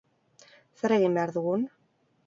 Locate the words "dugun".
1.39-1.71